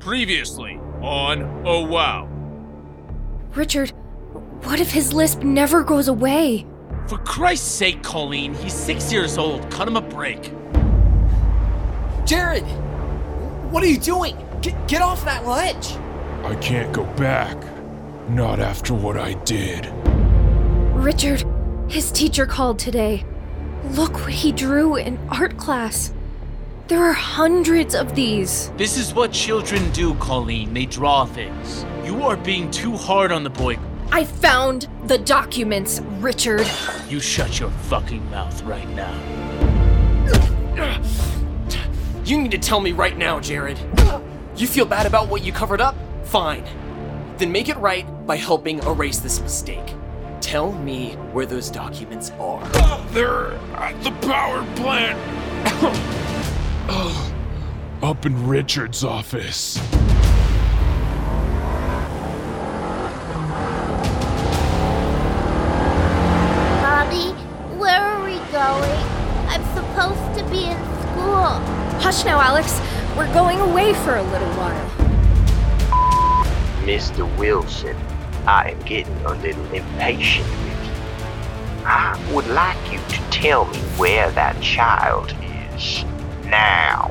[0.00, 2.26] Previously on Oh Wow.
[3.54, 3.90] Richard,
[4.64, 6.66] what if his lisp never goes away?
[7.06, 9.70] For Christ's sake, Colleen, he's six years old.
[9.70, 10.52] Cut him a break.
[12.24, 12.62] Jared!
[13.70, 14.38] What are you doing?
[14.62, 15.92] Get, get off that ledge!
[16.44, 17.58] I can't go back.
[18.30, 19.86] Not after what I did.
[20.94, 21.44] Richard,
[21.88, 23.22] his teacher called today.
[23.90, 26.14] Look what he drew in art class.
[26.90, 28.72] There are hundreds of these.
[28.76, 30.74] This is what children do, Colleen.
[30.74, 31.86] They draw things.
[32.04, 33.78] You are being too hard on the boy.
[34.10, 36.66] I found the documents, Richard.
[37.08, 39.14] You shut your fucking mouth right now.
[42.24, 43.78] You need to tell me right now, Jared.
[44.56, 45.94] You feel bad about what you covered up?
[46.24, 46.64] Fine.
[47.36, 49.94] Then make it right by helping erase this mistake.
[50.40, 52.66] Tell me where those documents are.
[53.12, 56.39] They're at the power plant.
[56.88, 57.32] Oh,
[58.02, 59.78] Up in Richard's office.
[66.82, 67.32] Mommy,
[67.78, 69.00] where are we going?
[69.48, 71.58] I'm supposed to be in school.
[72.00, 72.80] Hush now, Alex.
[73.16, 74.90] We're going away for a little while.
[76.84, 77.24] Mr.
[77.38, 77.96] Wilson,
[78.46, 81.84] I am getting a little impatient with you.
[81.84, 85.34] I would like you to tell me where that child
[85.74, 86.04] is.
[86.50, 87.10] Now.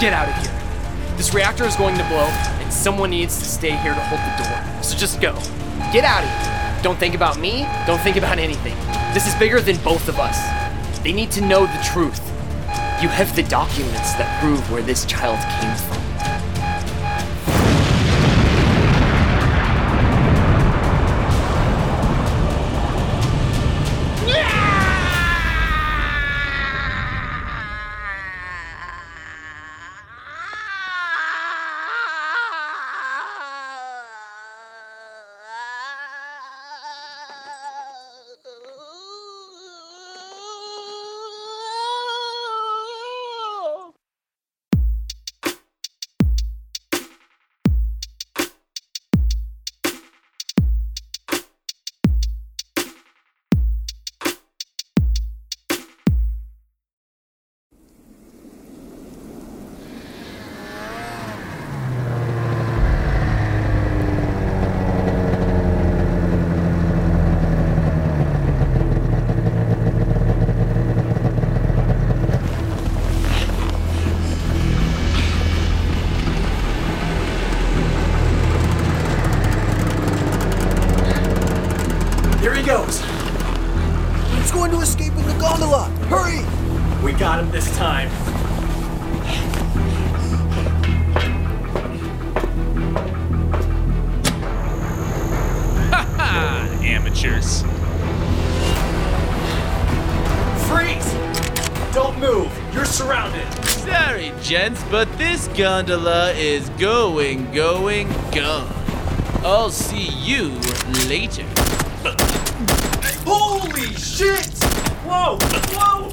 [0.00, 1.16] Get out of here.
[1.16, 4.44] This reactor is going to blow, and someone needs to stay here to hold the
[4.44, 4.82] door.
[4.82, 5.34] So just go.
[5.92, 6.82] Get out of here.
[6.82, 7.66] Don't think about me.
[7.86, 8.76] Don't think about anything.
[9.12, 10.38] This is bigger than both of us.
[11.02, 12.20] They need to know the truth.
[13.02, 15.99] You have the documents that prove where this child came from.
[84.60, 85.84] Going to escape in the gondola!
[86.10, 86.44] Hurry!
[87.02, 88.10] We got him this time.
[96.22, 97.62] Ah, amateurs.
[100.68, 101.14] Freeze!
[101.94, 102.52] Don't move.
[102.74, 103.46] You're surrounded.
[103.64, 108.70] Sorry, gents, but this gondola is going, going, gone.
[109.42, 110.50] I'll see you
[111.08, 111.46] later.
[113.24, 114.46] Holy shit!
[115.04, 115.38] Whoa!
[115.72, 116.10] Whoa!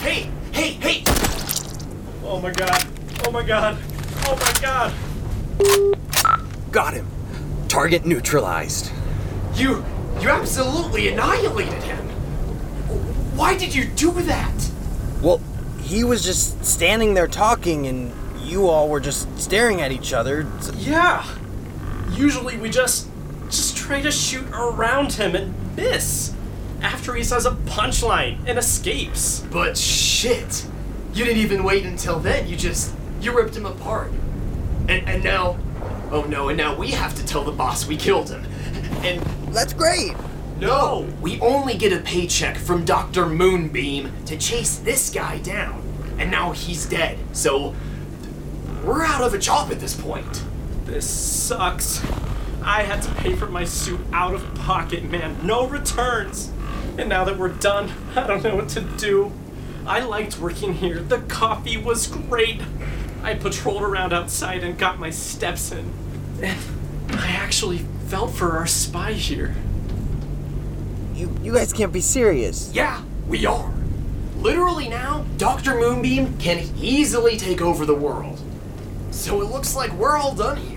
[0.00, 0.30] Hey!
[0.52, 0.72] Hey!
[0.72, 1.04] Hey!
[2.24, 2.86] Oh my god!
[3.24, 3.78] Oh my god!
[4.26, 4.92] Oh my god!
[6.72, 7.06] Got him.
[7.68, 8.90] Target neutralized.
[9.54, 9.84] You.
[10.20, 12.06] You absolutely annihilated him!
[13.36, 14.70] Why did you do that?
[15.20, 15.40] Well,
[15.82, 18.12] he was just standing there talking, and
[18.42, 20.46] you all were just staring at each other.
[20.76, 21.24] Yeah.
[22.12, 23.08] Usually we just
[23.50, 26.34] just try to shoot around him and miss
[26.82, 29.40] after he says a punchline and escapes.
[29.50, 30.66] But shit!
[31.14, 32.46] You didn't even wait until then.
[32.46, 32.94] You just.
[33.20, 34.12] You ripped him apart.
[34.88, 35.58] And, and now.
[36.10, 38.44] Oh no, and now we have to tell the boss we killed him.
[39.02, 39.20] And
[39.52, 40.14] That's great.
[40.58, 41.08] No!
[41.20, 43.26] We only get a paycheck from Dr.
[43.26, 45.82] Moonbeam to chase this guy down.
[46.18, 47.18] And now he's dead.
[47.32, 47.74] So
[48.84, 50.44] we're out of a job at this point.
[50.84, 52.00] This sucks.
[52.66, 55.38] I had to pay for my suit out of pocket, man.
[55.46, 56.50] No returns.
[56.98, 59.30] And now that we're done, I don't know what to do.
[59.86, 60.98] I liked working here.
[60.98, 62.60] The coffee was great.
[63.22, 65.92] I patrolled around outside and got my steps in.
[66.42, 66.58] And
[67.10, 67.78] I actually
[68.08, 69.54] felt for our spy here.
[71.14, 72.72] You, you guys can't be serious.
[72.74, 73.72] Yeah, we are.
[74.38, 75.78] Literally now, Dr.
[75.78, 78.40] Moonbeam can easily take over the world.
[79.12, 80.75] So it looks like we're all done here.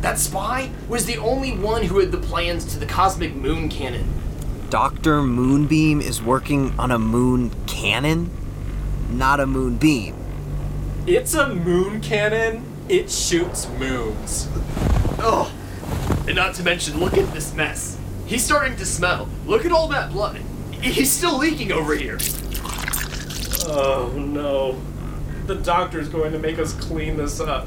[0.00, 4.06] That spy was the only one who had the plans to the cosmic moon cannon.
[4.70, 5.22] Dr.
[5.22, 8.30] Moonbeam is working on a moon cannon?
[9.10, 10.14] Not a moonbeam.
[11.06, 12.64] It's a moon cannon.
[12.88, 14.48] It shoots moons.
[15.18, 15.52] Oh,
[16.26, 17.98] and not to mention, look at this mess.
[18.26, 19.28] He's starting to smell.
[19.46, 20.36] Look at all that blood.
[20.80, 22.18] He's still leaking over here.
[23.66, 24.80] Oh no.
[25.46, 27.66] The doctor's going to make us clean this up.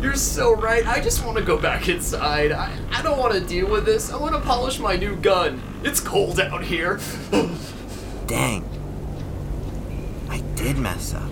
[0.00, 0.86] You're so right.
[0.86, 2.52] I just want to go back inside.
[2.52, 4.12] I, I don't want to deal with this.
[4.12, 5.62] I want to polish my new gun.
[5.82, 7.00] It's cold out here.
[8.26, 8.64] Dang.
[10.28, 11.30] I did mess up.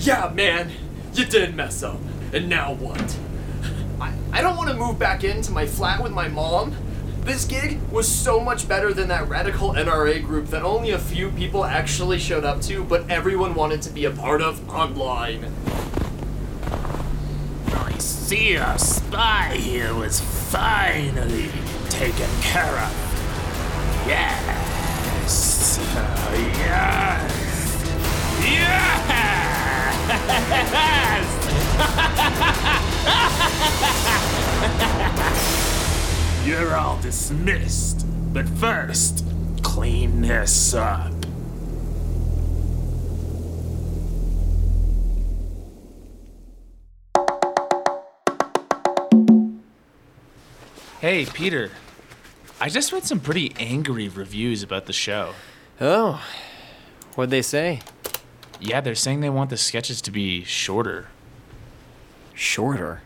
[0.00, 0.72] yeah, man,
[1.14, 2.00] you did mess up.
[2.32, 3.18] And now what?
[4.00, 6.74] I, I don't want to move back into my flat with my mom.
[7.20, 11.30] This gig was so much better than that radical NRA group that only a few
[11.30, 15.52] people actually showed up to, but everyone wanted to be a part of online.
[18.32, 20.18] See our spy here was
[20.50, 21.50] finally
[21.90, 22.90] taken care of.
[24.08, 25.78] Yes.
[25.94, 27.28] Uh, yes.
[28.42, 28.88] Yes.
[36.46, 38.06] You're all dismissed.
[38.32, 39.26] But first,
[39.62, 41.11] clean this up.
[51.02, 51.72] Hey, Peter.
[52.60, 55.34] I just read some pretty angry reviews about the show.
[55.80, 56.24] Oh,
[57.16, 57.80] what'd they say?
[58.60, 61.08] Yeah, they're saying they want the sketches to be shorter.
[62.34, 63.02] Shorter.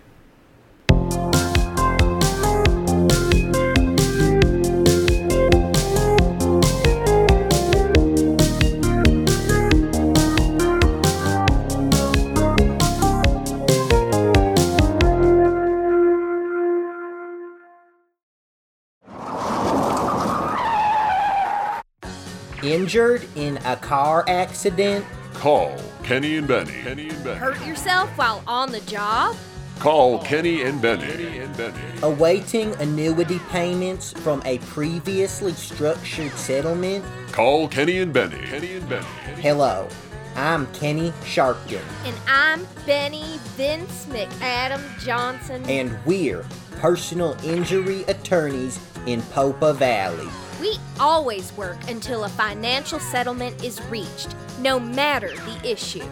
[22.66, 25.04] Injured in a car accident?
[25.34, 26.72] Call Kenny and Benny.
[26.82, 27.38] Kenny and Benny.
[27.38, 29.36] Hurt yourself while on the job?
[29.78, 31.06] Call Kenny and Benny.
[31.06, 31.78] Kenny and Benny.
[32.02, 37.04] Awaiting annuity payments from a previously structured settlement?
[37.30, 38.44] Call Kenny and Benny.
[38.46, 39.06] Kenny and Benny.
[39.40, 39.86] Hello,
[40.34, 45.62] I'm Kenny Sharpton, And I'm Benny Vince McAdam Johnson.
[45.68, 46.44] and we're
[46.80, 50.26] personal injury attorneys in Popa Valley.
[50.61, 56.05] We always work until a financial settlement is reached, no matter the issue.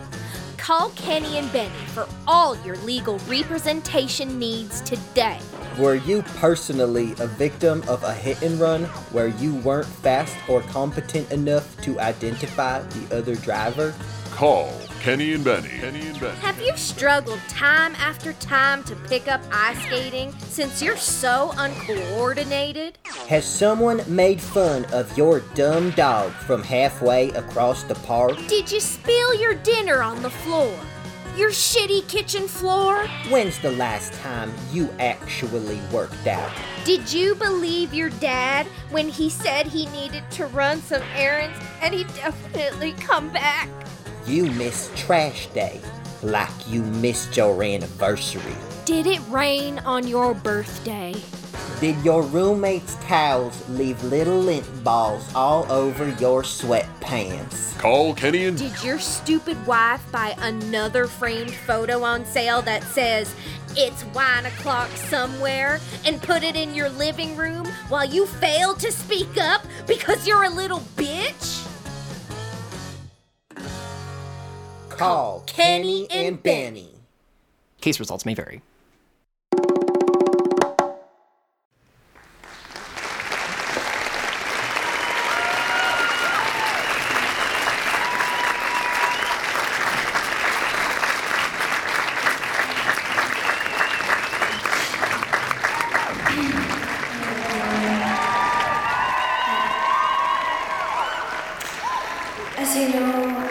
[0.57, 5.39] Call Kenny and Benny for all your legal representation needs today.
[5.79, 10.63] Were you personally a victim of a hit and run where you weren't fast or
[10.63, 13.95] competent enough to identify the other driver?
[14.35, 15.69] Call Kenny and Benny.
[15.69, 16.37] Kenny and Benny.
[16.39, 22.99] Have you struggled time after time to pick up ice skating since you're so uncoordinated?
[23.29, 28.37] Has someone made fun of your dumb dog from halfway across the park?
[28.49, 30.77] Did you spill your dinner on the floor?
[31.37, 33.07] Your shitty kitchen floor?
[33.29, 36.51] When's the last time you actually worked out?
[36.85, 41.95] Did you believe your dad when he said he needed to run some errands and
[41.95, 43.69] he definitely come back?
[44.27, 45.79] You missed trash day
[46.23, 48.57] like you missed your anniversary.
[48.87, 51.15] Did it rain on your birthday?
[51.79, 57.79] Did your roommate's towels leave little lint balls all over your sweatpants?
[57.79, 63.35] Call Kenny and Did your stupid wife buy another framed photo on sale that says
[63.77, 68.91] it's wine o'clock somewhere and put it in your living room while you fail to
[68.91, 71.54] speak up because you're a little bitch?
[74.97, 76.91] Call Kenny and Benny.
[77.81, 78.63] Case results may vary.
[102.57, 103.44] As you know,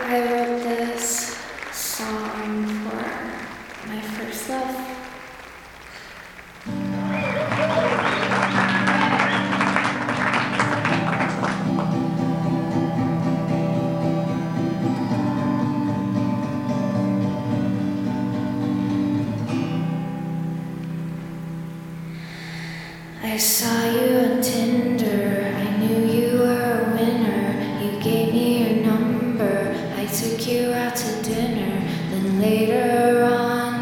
[23.25, 25.53] I saw you on Tinder.
[25.55, 27.81] I knew you were a winner.
[27.81, 29.73] You gave me your number.
[29.95, 31.87] I took you out to dinner.
[32.09, 33.79] Then later on,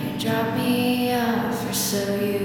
[0.00, 2.43] you dropped me off, or so you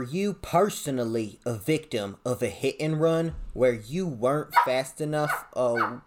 [0.00, 5.44] Were you personally a victim of a hit and run where you weren't fast enough?
[5.54, 6.00] Oh,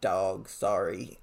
[0.00, 1.20] dog, sorry.